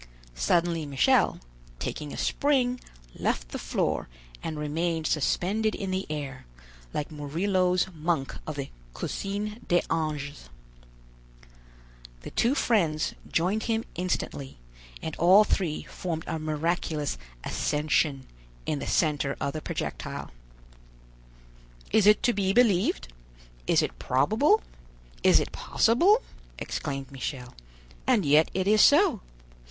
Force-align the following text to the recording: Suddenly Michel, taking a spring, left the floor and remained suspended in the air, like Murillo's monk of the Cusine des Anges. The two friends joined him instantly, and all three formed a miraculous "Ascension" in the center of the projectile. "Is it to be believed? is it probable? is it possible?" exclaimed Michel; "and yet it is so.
Suddenly 0.33 0.87
Michel, 0.87 1.39
taking 1.77 2.11
a 2.11 2.17
spring, 2.17 2.79
left 3.13 3.49
the 3.49 3.59
floor 3.59 4.09
and 4.41 4.57
remained 4.57 5.05
suspended 5.05 5.75
in 5.75 5.91
the 5.91 6.07
air, 6.09 6.47
like 6.91 7.11
Murillo's 7.11 7.85
monk 7.93 8.35
of 8.47 8.55
the 8.55 8.71
Cusine 8.95 9.59
des 9.67 9.83
Anges. 9.91 10.49
The 12.21 12.31
two 12.31 12.55
friends 12.55 13.13
joined 13.31 13.65
him 13.65 13.83
instantly, 13.93 14.57
and 15.03 15.15
all 15.17 15.43
three 15.43 15.83
formed 15.83 16.23
a 16.25 16.39
miraculous 16.39 17.19
"Ascension" 17.43 18.25
in 18.65 18.79
the 18.79 18.87
center 18.87 19.37
of 19.39 19.53
the 19.53 19.61
projectile. 19.61 20.31
"Is 21.91 22.07
it 22.07 22.23
to 22.23 22.33
be 22.33 22.53
believed? 22.53 23.13
is 23.67 23.83
it 23.83 23.99
probable? 23.99 24.63
is 25.21 25.39
it 25.39 25.51
possible?" 25.51 26.23
exclaimed 26.57 27.11
Michel; 27.11 27.53
"and 28.07 28.25
yet 28.25 28.49
it 28.55 28.67
is 28.67 28.81
so. 28.81 29.21